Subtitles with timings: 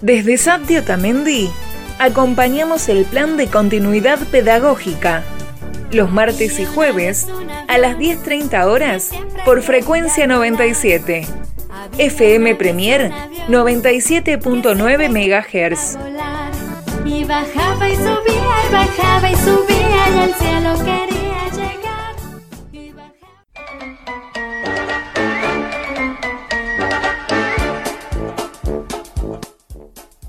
[0.00, 1.50] Desde SAP Otamendi
[1.98, 5.24] acompañamos el plan de continuidad pedagógica
[5.92, 7.26] los martes y jueves
[7.66, 9.10] a las 10.30 horas
[9.44, 11.26] por frecuencia 97.
[11.96, 13.10] FM Premier
[13.48, 15.98] 97.9 MHz.
[17.04, 21.17] Y bajaba y subía, bajaba y subía, y al cielo quería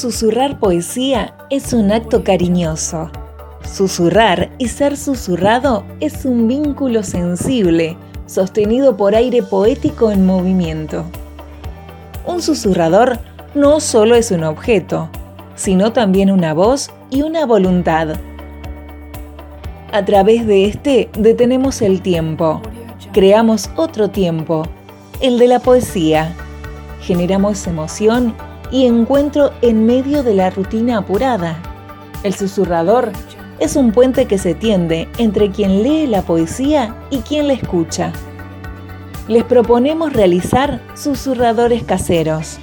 [0.00, 3.10] Susurrar poesía es un acto cariñoso.
[3.64, 11.04] Susurrar y ser susurrado es un vínculo sensible, sostenido por aire poético en movimiento.
[12.24, 13.18] Un susurrador
[13.56, 15.08] no solo es un objeto,
[15.56, 18.20] sino también una voz y una voluntad.
[19.90, 22.62] A través de este detenemos el tiempo,
[23.12, 24.62] creamos otro tiempo,
[25.20, 26.36] el de la poesía.
[27.00, 28.32] Generamos emoción
[28.70, 31.56] y encuentro en medio de la rutina apurada.
[32.22, 33.12] El susurrador
[33.58, 38.12] es un puente que se tiende entre quien lee la poesía y quien la escucha.
[39.26, 42.58] Les proponemos realizar susurradores caseros.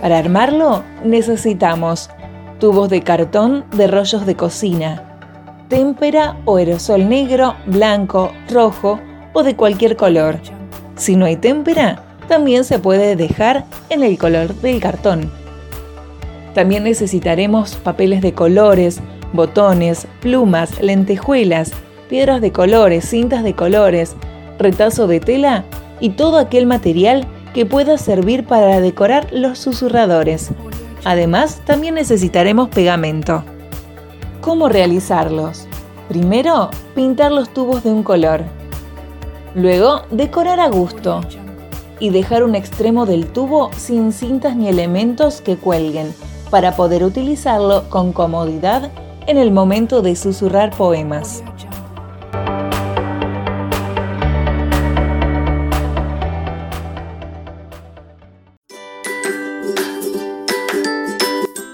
[0.00, 2.10] Para armarlo necesitamos
[2.58, 5.02] tubos de cartón de rollos de cocina,
[5.68, 9.00] témpera o aerosol negro, blanco, rojo
[9.32, 10.38] o de cualquier color.
[10.96, 15.30] Si no hay témpera, también se puede dejar en el color del cartón.
[16.54, 19.00] También necesitaremos papeles de colores,
[19.32, 21.72] botones, plumas, lentejuelas,
[22.08, 24.16] piedras de colores, cintas de colores,
[24.58, 25.64] retazo de tela
[26.00, 30.50] y todo aquel material que pueda servir para decorar los susurradores.
[31.04, 33.44] Además, también necesitaremos pegamento.
[34.40, 35.66] ¿Cómo realizarlos?
[36.08, 38.44] Primero, pintar los tubos de un color.
[39.54, 41.20] Luego, decorar a gusto
[42.00, 46.14] y dejar un extremo del tubo sin cintas ni elementos que cuelguen
[46.50, 48.90] para poder utilizarlo con comodidad
[49.26, 51.42] en el momento de susurrar poemas.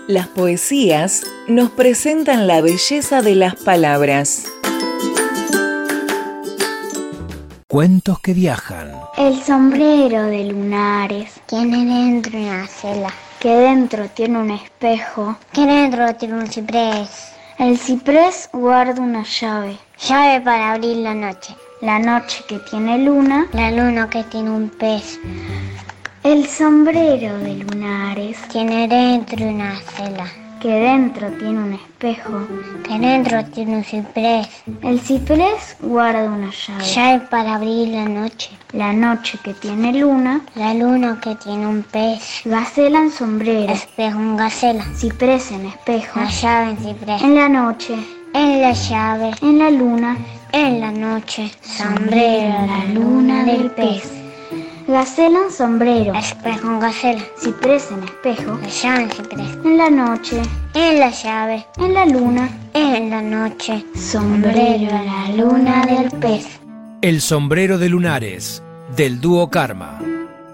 [0.09, 4.52] Las poesías nos presentan la belleza de las palabras.
[7.73, 8.93] Cuentos que viajan.
[9.17, 11.41] El sombrero de lunares.
[11.47, 13.09] Tiene dentro una cela.
[13.41, 15.39] Que dentro tiene un espejo.
[15.55, 17.33] Que dentro tiene un ciprés.
[17.59, 19.79] El ciprés guarda una llave.
[20.07, 21.57] Llave para abrir la noche.
[21.81, 23.47] La noche que tiene luna.
[23.55, 25.19] La luna que tiene un pez.
[26.25, 28.37] El sombrero de lunares.
[28.51, 32.47] Tiene dentro una cela que dentro tiene un espejo,
[32.85, 34.47] que dentro tiene un ciprés.
[34.83, 36.85] El ciprés guarda una llave.
[36.85, 38.51] Llave para abrir la noche.
[38.73, 40.41] La noche que tiene luna.
[40.55, 42.43] La luna que tiene un pez.
[42.45, 43.73] Gacela en sombrero.
[43.73, 44.85] Espejo en gacela.
[44.95, 46.21] Ciprés en espejo.
[46.21, 47.23] La llave en ciprés.
[47.23, 47.95] En la noche.
[48.33, 49.33] En la llave.
[49.43, 50.17] En la luna.
[50.53, 51.51] En la noche.
[51.61, 54.22] Sombrero, la luna del pez.
[54.87, 56.15] Gacela en sombrero.
[56.15, 57.23] Espejo en gacela.
[57.37, 58.59] Ciprés en espejo.
[58.61, 59.59] La llave en ciprés.
[59.65, 60.43] En la noche.
[60.75, 61.67] En la llave.
[61.79, 62.51] En la luna.
[62.75, 63.85] En la noche.
[63.95, 66.61] Sombrero en la luna del pez.
[67.01, 68.63] El sombrero de lunares.
[68.97, 70.01] Del dúo Karma.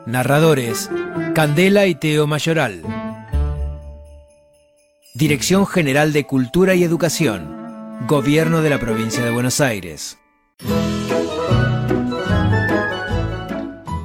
[0.06, 0.90] Narradores.
[1.34, 2.82] Candela y Teo Mayoral.
[5.14, 7.56] Dirección General de Cultura y Educación.
[8.06, 10.18] Gobierno de la Provincia de Buenos Aires.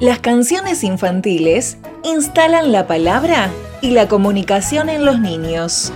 [0.04, 5.94] Las canciones infantiles instalan la palabra y la comunicación en los niños.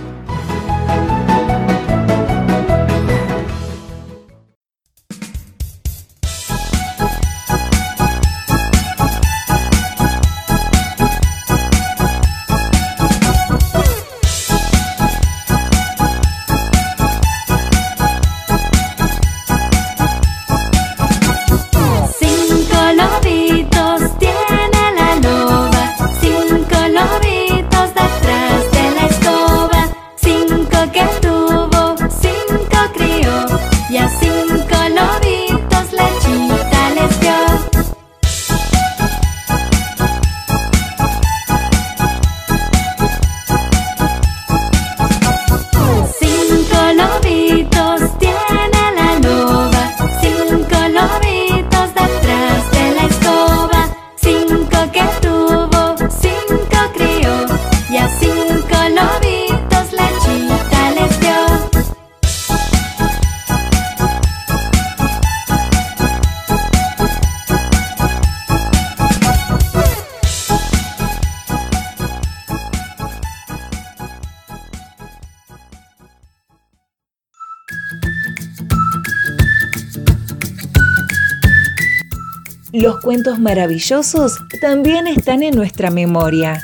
[82.71, 86.63] Los cuentos maravillosos también están en nuestra memoria.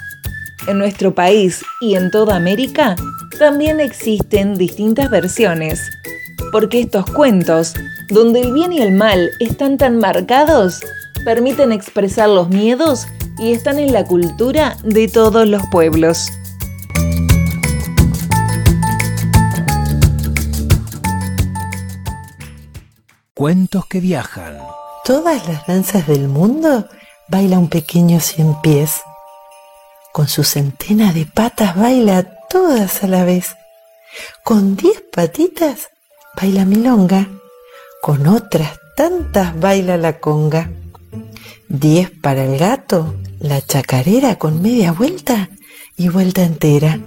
[0.68, 2.96] En nuestro país y en toda América
[3.40, 5.82] también existen distintas versiones,
[6.52, 7.74] porque estos cuentos,
[8.10, 10.80] donde el bien y el mal están tan marcados,
[11.24, 13.08] permiten expresar los miedos
[13.40, 16.28] y están en la cultura de todos los pueblos.
[23.34, 24.85] Cuentos que viajan.
[25.06, 26.90] Todas las danzas del mundo
[27.28, 29.02] baila un pequeño cien pies.
[30.12, 33.56] Con su centena de patas baila todas a la vez.
[34.44, 35.90] Con diez patitas
[36.36, 37.30] baila milonga.
[38.02, 40.72] Con otras tantas baila la conga.
[41.70, 45.50] Diez para el gato, la chacarera con media vuelta
[45.96, 47.00] y vuelta entera.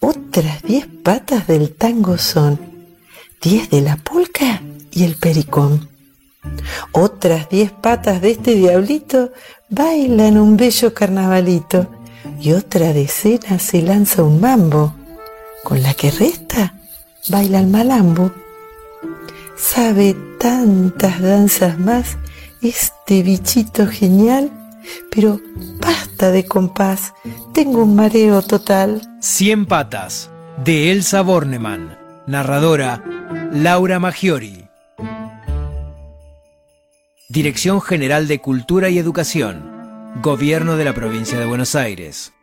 [0.00, 2.58] Otras diez patas del tango son
[3.40, 5.91] diez de la polca y el pericón.
[6.92, 9.32] Otras diez patas de este diablito
[9.68, 11.88] bailan un bello carnavalito
[12.40, 14.94] y otra decena se lanza un mambo.
[15.64, 16.74] Con la que resta
[17.28, 18.32] baila el malambo.
[19.56, 22.16] Sabe tantas danzas más
[22.62, 24.50] este bichito genial,
[25.10, 25.40] pero
[25.80, 27.14] basta de compás,
[27.52, 29.00] tengo un mareo total.
[29.20, 30.30] Cien patas,
[30.64, 31.96] de Elsa Bornemann,
[32.26, 33.02] narradora
[33.52, 34.61] Laura Maggiori.
[37.32, 39.62] Dirección General de Cultura y Educación,
[40.20, 42.34] Gobierno de la Provincia de Buenos Aires.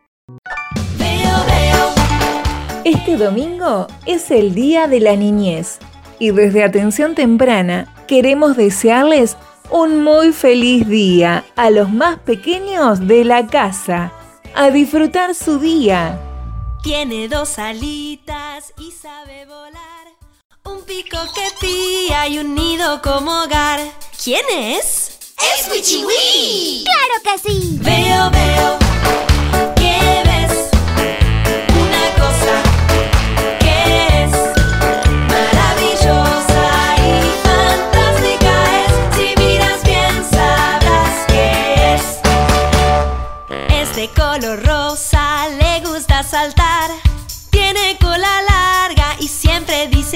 [2.83, 5.77] Este domingo es el Día de la Niñez
[6.17, 9.37] y desde Atención Temprana queremos desearles
[9.69, 14.11] un muy feliz día a los más pequeños de la casa.
[14.55, 16.19] A disfrutar su día.
[16.81, 19.98] Tiene dos alitas y sabe volar.
[20.65, 23.79] Un pico que pía y un nido como hogar.
[24.21, 25.11] ¿Quién es?
[25.37, 26.83] ¡Es Wichiwi!
[26.83, 27.68] ¡Claro que sí!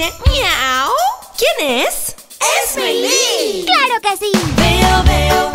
[0.04, 0.92] Dice miau.
[1.36, 2.14] ¿Quién es?
[2.40, 3.64] ¡Es Meili!
[3.66, 4.32] ¡Claro que sí!
[4.56, 5.50] Veo, veo.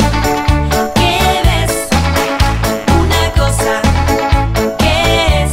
[0.94, 1.72] ¿Qué ves?
[2.98, 3.80] Una cosa
[4.78, 5.50] que es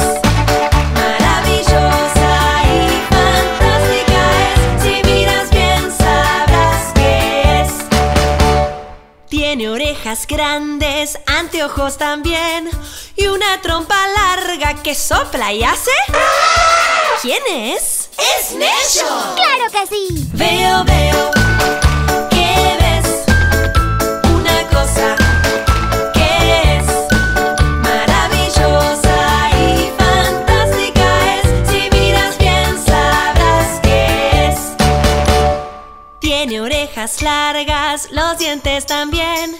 [0.94, 2.30] maravillosa
[2.66, 2.76] y
[3.10, 4.82] fantástica es.
[4.82, 7.72] Si miras bien sabrás qué es.
[9.28, 12.68] Tiene orejas grandes, anteojos también
[13.16, 15.92] y una trompa larga que sopla y hace.
[17.22, 17.97] ¿Quién es?
[18.18, 19.08] ¡Es Nello!
[19.36, 20.28] ¡Claro que sí!
[20.32, 21.30] Veo, veo.
[22.30, 23.24] ¿Qué ves?
[24.32, 25.16] Una cosa
[26.12, 26.86] que es
[27.82, 31.70] maravillosa y fantástica es.
[31.70, 34.58] Si miras bien sabrás qué es.
[36.18, 39.56] Tiene orejas largas, los dientes también.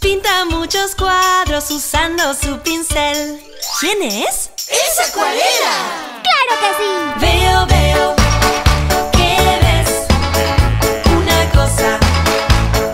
[0.00, 3.42] Pinta muchos cuadros usando su pincel.
[3.80, 4.50] ¿Quién es?
[4.68, 6.11] ¡Es Acuarela!
[6.44, 6.90] ¡Claro que sí!
[7.20, 8.16] Veo, veo.
[9.12, 9.90] ¿Qué ves?
[11.16, 11.98] Una cosa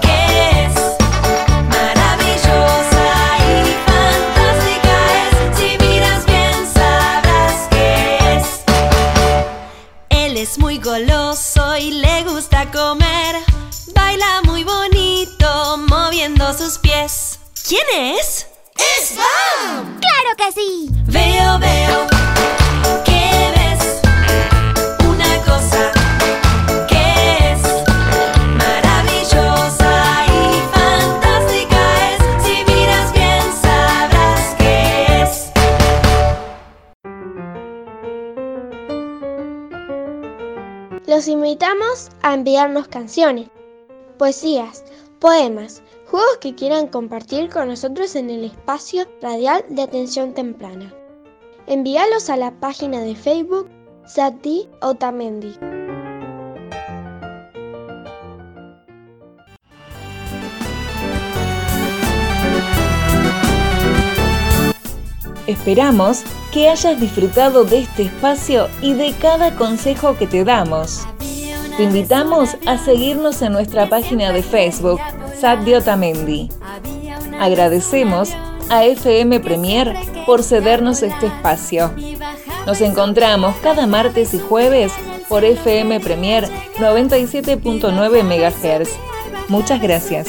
[0.02, 0.74] que es
[1.68, 3.06] maravillosa
[3.48, 3.48] y
[3.86, 5.58] fantástica es.
[5.58, 8.46] Si miras bien sabrás qué es.
[10.10, 13.36] Él es muy goloso y le gusta comer.
[13.94, 17.38] Baila muy bonito moviendo sus pies.
[17.66, 18.46] ¿Quién es?
[18.76, 19.98] ¡Es Bam!
[20.00, 20.88] ¡Claro que sí!
[21.06, 22.17] Veo, veo.
[41.08, 43.48] Los invitamos a enviarnos canciones,
[44.18, 44.84] poesías,
[45.20, 50.94] poemas, juegos que quieran compartir con nosotros en el espacio radial de atención temprana.
[51.66, 53.70] Envíalos a la página de Facebook
[54.06, 55.77] Sati Otamendi.
[65.48, 71.06] Esperamos que hayas disfrutado de este espacio y de cada consejo que te damos.
[71.78, 75.00] Te invitamos a seguirnos en nuestra página de Facebook,
[75.40, 76.50] Sat de Otamendi.
[77.40, 78.28] Agradecemos
[78.68, 79.94] a FM Premier
[80.26, 81.92] por cedernos este espacio.
[82.66, 84.92] Nos encontramos cada martes y jueves
[85.30, 88.90] por FM Premier 97.9 MHz.
[89.48, 90.28] Muchas gracias.